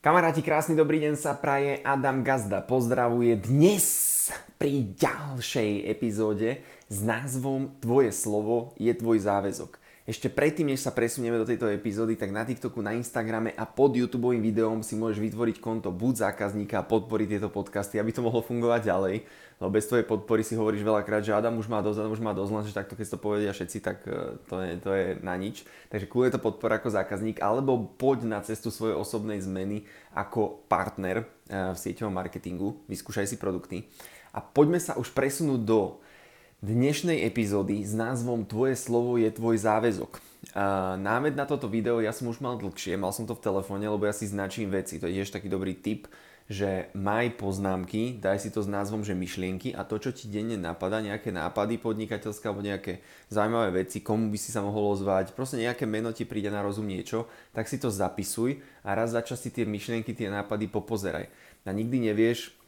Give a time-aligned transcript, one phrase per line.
[0.00, 2.64] Kamaráti, krásny dobrý deň sa praje Adam Gazda.
[2.64, 3.84] Pozdravuje dnes
[4.56, 9.76] pri ďalšej epizóde s názvom Tvoje slovo je tvoj záväzok.
[10.10, 13.94] Ešte predtým, než sa presunieme do tejto epizódy, tak na TikToku, na Instagrame a pod
[13.94, 18.42] YouTube videom si môžeš vytvoriť konto buď zákazníka a podporiť tieto podcasty, aby to mohlo
[18.42, 19.22] fungovať ďalej.
[19.62, 22.34] Lebo bez tvojej podpory si hovoríš veľakrát, že Adam už má dosť, Adam už má
[22.34, 25.62] dosť, že takto keď to povedia všetci, tak e, to je, to je na nič.
[25.94, 31.22] Takže kľudne to podpora ako zákazník, alebo poď na cestu svojej osobnej zmeny ako partner
[31.22, 33.86] e, v sieťovom marketingu, vyskúšaj si produkty.
[34.34, 36.02] A poďme sa už presunúť do
[36.60, 40.20] dnešnej epizódy s názvom Tvoje slovo je tvoj záväzok.
[40.52, 43.88] A námed na toto video ja som už mal dlhšie, mal som to v telefóne,
[43.88, 45.00] lebo ja si značím veci.
[45.00, 46.04] To je tiež taký dobrý tip,
[46.52, 50.60] že maj poznámky, daj si to s názvom, že myšlienky a to, čo ti denne
[50.60, 53.00] napadá, nejaké nápady podnikateľské alebo nejaké
[53.32, 56.84] zaujímavé veci, komu by si sa mohol ozvať, proste nejaké meno ti príde na rozum
[56.84, 61.30] niečo, tak si to zapisuj a raz za čas si tie myšlienky, tie nápady popozeraj.
[61.64, 62.59] A nikdy nevieš,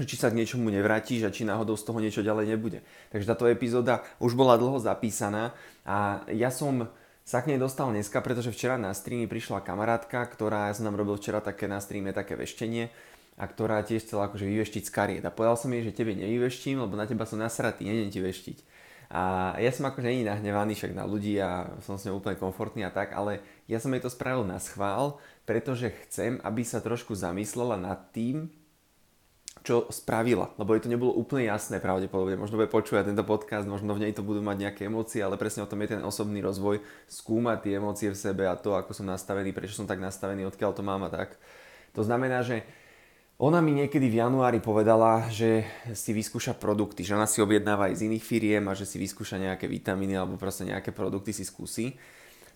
[0.00, 2.80] či sa k niečomu nevrátiš a či náhodou z toho niečo ďalej nebude.
[3.12, 5.52] Takže táto epizóda už bola dlho zapísaná
[5.84, 6.88] a ja som
[7.22, 10.98] sa k nej dostal dneska, pretože včera na streamy prišla kamarátka, ktorá, ja som nám
[10.98, 12.90] robil včera také na streame také veštenie
[13.38, 15.24] a ktorá tiež chcela akože vyveštiť z kariet.
[15.24, 18.58] A povedal som jej, že tebe nevyveštím, lebo na teba som nasratý, nejdem ti veštiť.
[19.12, 22.88] A ja som akože není nahnevaný však na ľudí a som s ňou úplne komfortný
[22.88, 27.12] a tak, ale ja som jej to spravil na schvál, pretože chcem, aby sa trošku
[27.12, 28.48] zamyslela nad tým,
[29.62, 32.34] čo spravila, lebo jej to nebolo úplne jasné pravdepodobne.
[32.34, 35.62] Možno bude počúvať tento podcast, možno v nej to budú mať nejaké emócie, ale presne
[35.62, 39.06] o tom je ten osobný rozvoj, skúmať tie emócie v sebe a to, ako som
[39.06, 41.38] nastavený, prečo som tak nastavený, odkiaľ to mám a tak.
[41.94, 42.66] To znamená, že
[43.38, 48.02] ona mi niekedy v januári povedala, že si vyskúša produkty, že ona si objednáva aj
[48.02, 51.98] z iných firiem a že si vyskúša nejaké vitamíny alebo proste nejaké produkty si skúsi.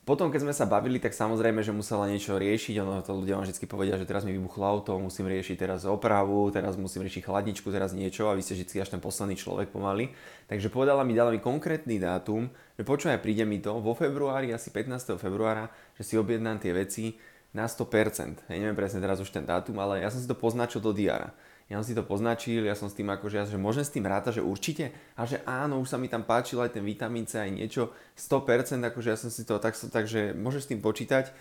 [0.06, 2.78] Potom, keď sme sa bavili, tak samozrejme, že musela niečo riešiť.
[2.78, 6.46] Ono to ľudia vám vždy povedia, že teraz mi vybuchlo auto, musím riešiť teraz opravu,
[6.54, 10.14] teraz musím riešiť chladničku, teraz niečo a vy ste vždy až ten posledný človek pomaly.
[10.46, 12.46] Takže povedala mi, dala mi konkrétny dátum,
[12.78, 15.18] že počúvaj, príde mi to vo februári, asi 15.
[15.18, 17.18] februára, že si objednám tie veci
[17.50, 18.46] na 100%.
[18.46, 21.34] Ja neviem presne teraz už ten dátum, ale ja som si to poznačil do diara
[21.66, 24.38] ja som si to poznačil, ja som s tým akože, že môžem s tým rátať,
[24.38, 27.50] že určite, a že áno, už sa mi tam páčil aj ten vitamín C, aj
[27.50, 31.34] niečo, 100%, akože ja som si to, tak, takže môžeš s tým počítať.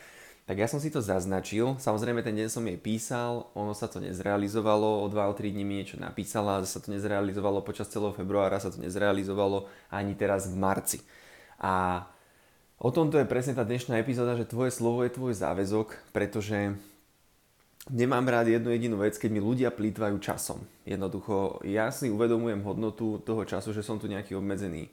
[0.45, 3.97] Tak ja som si to zaznačil, samozrejme ten deň som jej písal, ono sa to
[3.97, 8.69] nezrealizovalo, o 2 3 dní mi niečo napísala, sa to nezrealizovalo počas celého februára, sa
[8.69, 10.99] to nezrealizovalo ani teraz v marci.
[11.57, 12.05] A
[12.77, 16.77] o tomto je presne tá dnešná epizóda, že tvoje slovo je tvoj záväzok, pretože
[17.91, 20.63] nemám rád jednu jedinú vec, keď mi ľudia plýtvajú časom.
[20.87, 24.89] Jednoducho, ja si uvedomujem hodnotu toho času, že som tu nejaký obmedzený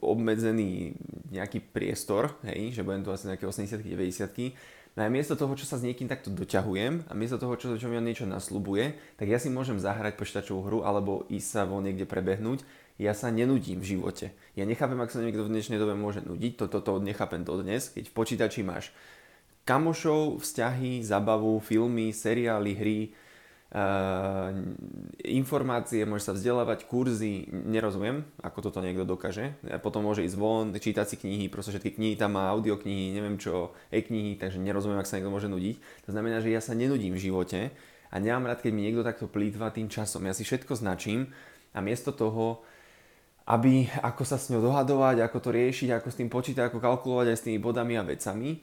[0.00, 0.96] obmedzený
[1.28, 4.56] nejaký priestor, hej, že budem tu asi nejaké 80 90
[4.98, 7.86] No a miesto toho, čo sa s niekým takto doťahujem a miesto toho, čo, čo
[7.86, 11.78] mi on niečo naslubuje, tak ja si môžem zahrať počítačovú hru alebo ísť sa vo
[11.78, 12.66] niekde prebehnúť.
[12.98, 14.34] Ja sa nenudím v živote.
[14.58, 17.94] Ja nechápem, ak sa niekto v dnešnej dobe môže nudiť, toto to, to nechápem dodnes,
[17.94, 18.90] keď v počítači máš
[19.70, 23.00] kamošov, vzťahy, zabavu, filmy, seriály, hry,
[23.70, 24.50] Uh,
[25.22, 29.54] informácie, môže sa vzdelávať, kurzy, nerozumiem, ako toto niekto dokáže.
[29.78, 33.70] Potom môže ísť von, čítať si knihy, proste všetky knihy, tam má audioknihy, neviem čo,
[33.94, 35.78] e-knihy, takže nerozumiem, ak sa niekto môže nudiť.
[36.02, 37.70] To znamená, že ja sa nenudím v živote
[38.10, 40.26] a nemám rád, keď mi niekto takto plýtva tým časom.
[40.26, 41.30] Ja si všetko značím
[41.70, 42.66] a miesto toho,
[43.46, 47.26] aby ako sa s ňou dohadovať, ako to riešiť, ako s tým počítať, ako kalkulovať
[47.30, 48.58] aj s tými bodami a vecami,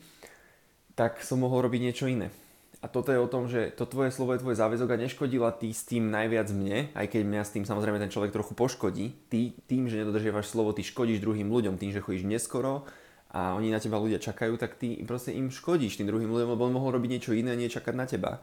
[0.98, 2.34] tak som mohol robiť niečo iné.
[2.82, 5.70] A toto je o tom, že to tvoje slovo je tvoj záväzok a neškodila ty
[5.74, 9.18] s tým najviac mne, aj keď mňa s tým samozrejme ten človek trochu poškodí.
[9.30, 12.86] Ty tým, že nedodržiavaš slovo, ty škodíš druhým ľuďom, tým, že chodíš neskoro
[13.34, 16.66] a oni na teba ľudia čakajú, tak ty proste im škodíš tým druhým ľuďom, lebo
[16.70, 18.42] on mohol robiť niečo iné, nie čakať na teba.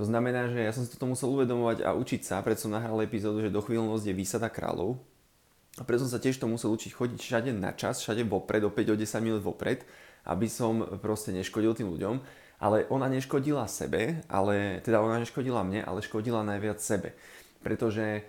[0.00, 2.98] To znamená, že ja som si toto musel uvedomovať a učiť sa, preto som nahral
[3.04, 4.96] epizódu, že dochvíľnosť je výsada kráľov.
[5.78, 8.90] A preto som sa tiež to musel učiť chodiť všade na čas, všade vopred, opäť
[8.90, 9.86] o 10 minút vopred
[10.24, 12.16] aby som proste neškodil tým ľuďom.
[12.64, 17.12] Ale ona neškodila sebe, ale teda ona neškodila mne, ale škodila najviac sebe.
[17.60, 18.24] Pretože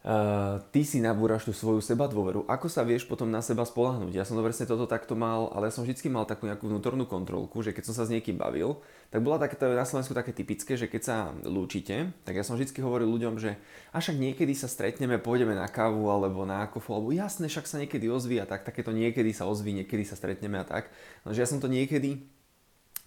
[0.00, 2.48] Uh, ty si nabúraš tú svoju seba dôveru.
[2.48, 4.16] Ako sa vieš potom na seba spolahnuť?
[4.16, 7.04] Ja som to presne toto takto mal, ale ja som vždy mal takú nejakú vnútornú
[7.04, 8.80] kontrolku, že keď som sa s niekým bavil,
[9.12, 12.72] tak bola také, na Slovensku také typické, že keď sa lúčite, tak ja som vždy
[12.80, 13.60] hovoril ľuďom, že
[13.92, 17.76] a však niekedy sa stretneme, pôjdeme na kávu alebo na kofu, alebo jasne, však sa
[17.84, 20.88] niekedy ozví a tak, takéto niekedy sa ozví, niekedy sa stretneme a tak.
[21.28, 22.24] Lenže ja som to niekedy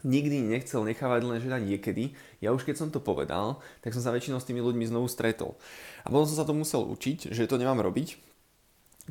[0.04, 2.16] nikdy nechcel nechávať len že niekedy.
[2.44, 5.56] Ja už keď som to povedal, tak som sa väčšinou s tými ľuďmi znovu stretol.
[6.04, 8.20] A potom som sa to musel učiť, že to nemám robiť.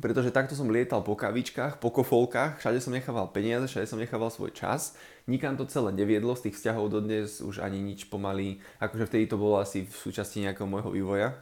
[0.01, 4.33] pretože takto som lietal po kavičkách, po kofolkách, všade som nechával peniaze, všade som nechával
[4.33, 4.97] svoj čas.
[5.29, 9.37] Nikam to celé neviedlo, z tých vzťahov dodnes už ani nič pomaly, akože vtedy to
[9.37, 11.37] bolo asi v súčasti nejakého môjho vývoja,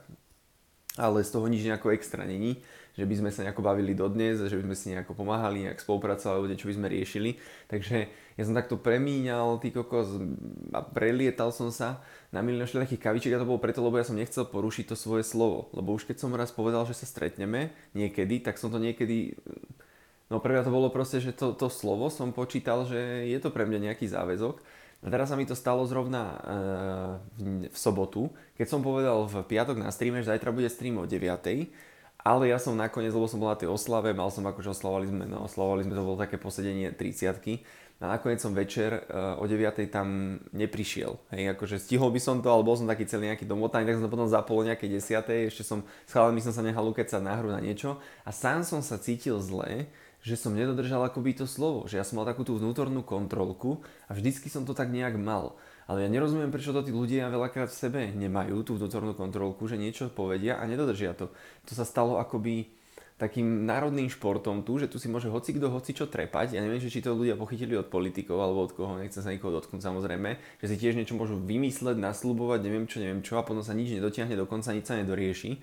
[1.00, 2.60] ale z toho nič nejako extra není
[2.98, 6.36] že by sme sa nejako bavili dodnes, že by sme si nejako pomáhali, nejak spolupracovali,
[6.36, 7.40] alebo niečo by sme riešili.
[7.72, 7.98] Takže
[8.36, 10.20] ja som takto premíňal, ty kokos,
[10.76, 12.04] a prelietal som sa
[12.36, 15.24] na milión všelijakých kavičiek a to bolo preto, lebo ja som nechcel porušiť to svoje
[15.24, 15.72] slovo.
[15.72, 19.40] Lebo už keď som raz povedal, že sa stretneme niekedy, tak som to niekedy
[20.32, 23.52] No pre mňa to bolo proste, že to, to slovo som počítal, že je to
[23.52, 24.64] pre mňa nejaký záväzok.
[25.04, 26.38] A teraz sa mi to stalo zrovna e,
[27.68, 31.20] v sobotu, keď som povedal v piatok na streame, že zajtra bude stream o 9
[32.22, 35.24] ale ja som nakoniec, lebo som bol na tej oslave, mal som akože oslavovali sme,
[35.26, 39.78] no oslavovali sme, to bolo také posedenie 30 a nakoniec som večer uh, o 9
[39.94, 41.22] tam neprišiel.
[41.30, 44.06] Hej, akože stihol by som to, ale bol som taký celý nejaký domotaný, tak som
[44.10, 45.54] to potom zapol o nejakej 10.
[45.54, 48.82] Ešte som s chalami som sa nechal ukecať na hru na niečo a sám som
[48.82, 49.86] sa cítil zle,
[50.26, 54.18] že som nedodržal akoby to slovo, že ja som mal takú tú vnútornú kontrolku a
[54.18, 55.58] vždycky som to tak nejak mal.
[55.90, 59.82] Ale ja nerozumiem, prečo to tí ľudia veľakrát v sebe nemajú, tú vnútornú kontrolku, že
[59.82, 61.34] niečo povedia a nedodržia to.
[61.70, 62.81] To sa stalo akoby
[63.22, 66.58] takým národným športom tu, že tu si môže hoci kto hoci čo trepať.
[66.58, 69.54] Ja neviem, že či to ľudia pochytili od politikov alebo od koho, nechcem sa nikoho
[69.62, 73.62] dotknúť samozrejme, že si tiež niečo môžu vymysleť, naslubovať, neviem čo, neviem čo a potom
[73.62, 75.62] sa nič nedotiahne, dokonca nič sa nedorieši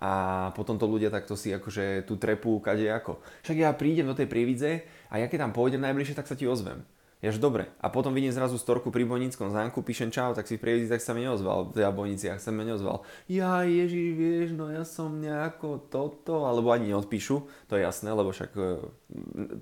[0.00, 0.12] a
[0.56, 3.20] potom to ľudia takto si akože tú trepu kade ako.
[3.44, 6.48] Však ja prídem do tej prívidze a ja keď tam pôjdem najbližšie, tak sa ti
[6.48, 6.80] ozvem.
[7.20, 7.68] Jež dobre.
[7.84, 11.12] A potom vidím zrazu storku pri Bojnickom zámku, píšem čau, tak si v tak sa
[11.12, 11.68] mi neozval.
[11.76, 13.04] Ja Bojniciach sa mi neozval.
[13.28, 18.32] Ja Ježiš, vieš, no ja som nejako toto, alebo ani neodpíšu, to je jasné, lebo
[18.32, 18.80] však e,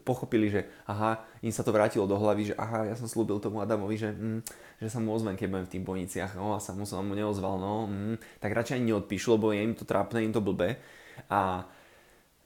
[0.06, 3.58] pochopili, že aha, im sa to vrátilo do hlavy, že aha, ja som slúbil tomu
[3.58, 4.40] Adamovi, že, mm,
[4.78, 7.18] že sa mu ozvem, keď budem v tých Bojniciach, no a sa mu som mu
[7.18, 10.78] neozval, no, mm, tak radšej ani neodpíšu, lebo je im to trápne, im to blbe.
[11.26, 11.66] A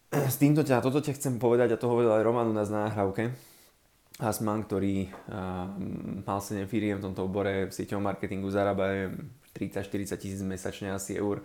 [0.33, 3.52] s týmto ťa, toto ťa chcem povedať, a to hovoril aj Roman na náhrávke,
[4.21, 5.73] Hasman, ktorý uh,
[6.27, 9.09] mal 7 firiem v tomto obore v sieťovom marketingu, zarába
[9.57, 11.41] 30-40 tisíc mesačne asi eur.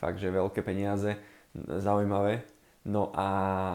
[0.00, 1.18] Fakt, veľké peniaze,
[1.56, 2.46] zaujímavé.
[2.88, 3.26] No a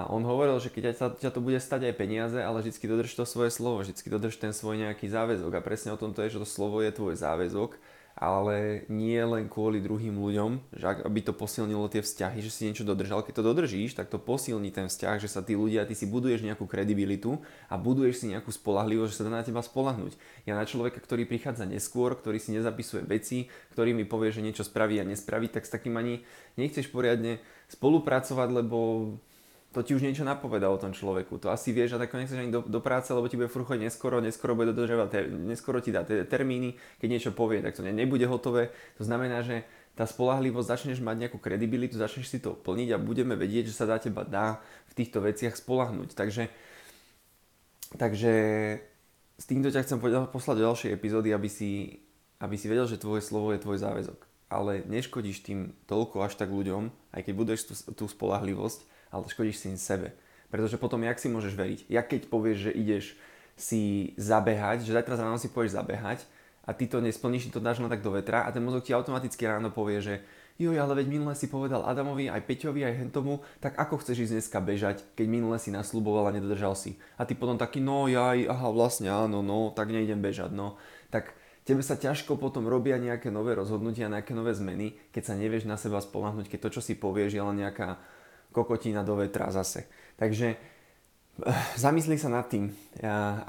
[0.09, 3.27] on hovoril, že keď sa, ťa to bude stať aj peniaze, ale vždy dodrž to
[3.29, 5.53] svoje slovo, vždy dodrž ten svoj nejaký záväzok.
[5.53, 7.77] A presne o tom to je, že to slovo je tvoj záväzok
[8.13, 12.85] ale nie len kvôli druhým ľuďom, že aby to posilnilo tie vzťahy, že si niečo
[12.85, 13.25] dodržal.
[13.25, 16.45] Keď to dodržíš, tak to posilní ten vzťah, že sa tí ľudia, ty si buduješ
[16.45, 20.13] nejakú kredibilitu a buduješ si nejakú spolahlivosť, že sa dá na teba spolahnuť.
[20.45, 24.61] Ja na človeka, ktorý prichádza neskôr, ktorý si nezapisuje veci, ktorý mi povie, že niečo
[24.61, 26.21] spraví a nespraví, tak s takým ani
[26.53, 27.41] nechceš poriadne
[27.73, 28.77] spolupracovať, lebo
[29.73, 31.41] to ti už niečo napoveda o tom človeku.
[31.41, 34.21] To asi vieš a tak nechceš ani do, do práce, lebo ti bude frucho neskoro,
[34.21, 38.29] neskoro bude dodržovať, ter, neskoro ti dá termíny, keď niečo povie, tak to ne, nebude
[38.29, 38.69] hotové.
[39.01, 39.65] To znamená, že
[39.97, 43.89] tá spolahlivosť začneš mať nejakú kredibilitu, začneš si to plniť a budeme vedieť, že sa
[43.89, 46.13] dá teba dá v týchto veciach spolahnuť.
[46.13, 46.53] Takže,
[47.97, 48.33] takže
[49.41, 49.97] s týmto ťa chcem
[50.29, 51.97] poslať do ďalšej epizódy, aby si,
[52.37, 54.19] aby si vedel, že tvoje slovo je tvoj záväzok.
[54.53, 59.61] Ale neškodíš tým toľko až tak ľuďom, aj keď budeš tú, tú spolahlivosť, ale škodíš
[59.61, 60.17] si sebe.
[60.49, 61.79] Pretože potom, jak si môžeš veriť?
[61.89, 63.05] Ja keď povieš, že ideš
[63.53, 66.25] si zabehať, že zajtra ráno si pôjdeš zabehať
[66.65, 68.93] a ty to nesplníš, ty to dáš len tak do vetra a ten mozog ti
[68.93, 70.15] automaticky ráno povie, že
[70.61, 74.33] joj, ale veď minule si povedal Adamovi, aj Peťovi, aj Hentomu, tak ako chceš ísť
[74.37, 76.97] dneska bežať, keď minule si nasľuboval a nedodržal si.
[77.17, 80.77] A ty potom taký, no jaj, aha, vlastne áno, no, tak nejdem bežať, no.
[81.09, 81.33] Tak
[81.65, 85.75] tebe sa ťažko potom robia nejaké nové rozhodnutia, nejaké nové zmeny, keď sa nevieš na
[85.75, 87.97] seba spolahnuť, keď to, čo si povieš, je len nejaká
[88.53, 89.89] kokotina do vetra zase.
[90.15, 92.69] Takže eh, zamysli sa nad tým.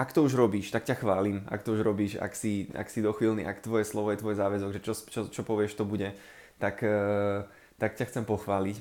[0.01, 1.45] Ak to už robíš, tak ťa chválim.
[1.53, 4.71] Ak to už robíš, ak si, ak si dochvíľný, ak tvoje slovo je tvoj záväzok,
[4.73, 6.17] že čo, čo, čo povieš, to bude,
[6.57, 7.45] tak, eh,
[7.77, 8.81] tak ťa chcem pochváliť.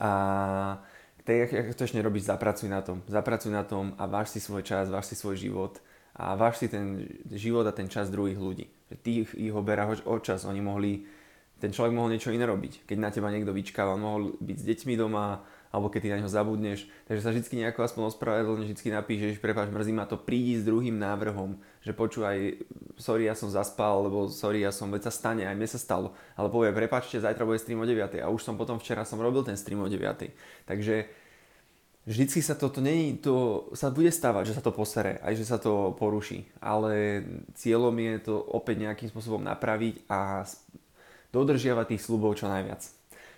[0.00, 0.10] A
[1.24, 3.00] tak, ak to ešte nerobíš, zapracuj na tom.
[3.08, 5.80] Zapracuj na tom a váž si svoj čas, váž si svoj život
[6.14, 8.66] a váž si ten život a ten čas druhých ľudí.
[8.92, 11.08] Že ty ich, ich oberáš o čas, oni mohli
[11.64, 12.84] ten človek mohol niečo iné robiť.
[12.84, 15.40] Keď na teba niekto vyčkáva, mohol byť s deťmi doma,
[15.72, 16.84] alebo keď ty na neho zabudneš.
[17.08, 21.00] Takže sa vždy nejako aspoň ospravedlne, vždy napíšeš, prepáč, mrzí ma to, prídi s druhým
[21.00, 22.62] návrhom, že počúvaj,
[23.00, 26.12] sorry, ja som zaspal, lebo sorry, ja som, veď sa stane, aj mne sa stalo.
[26.36, 28.20] Ale povie, prepáčte, zajtra bude stream o 9.
[28.20, 30.30] A už som potom včera som robil ten stream o 9.
[30.68, 31.10] Takže
[32.06, 35.58] vždycky sa to není, to sa bude stávať, že sa to posere, aj že sa
[35.58, 36.46] to poruší.
[36.62, 37.24] Ale
[37.58, 40.46] cieľom je to opäť nejakým spôsobom napraviť a
[41.34, 42.86] dodržiavať tých slubov čo najviac.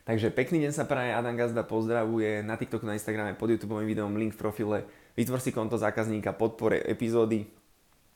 [0.07, 4.15] Takže pekný deň sa praje, Adam Gazda pozdravuje na TikToku, na Instagrame, pod YouTube videom,
[4.15, 4.87] link v profile.
[5.17, 7.49] Vytvor si konto zákazníka, podpore epizódy,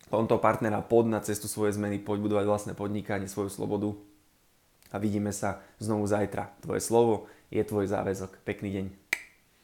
[0.07, 3.97] konto partnera pod na cestu svoje zmeny, poď budovať vlastné podnikanie, svoju slobodu
[4.95, 6.55] a vidíme sa znovu zajtra.
[6.63, 8.47] Tvoje slovo je tvoj záväzok.
[8.47, 9.10] Pekný deň.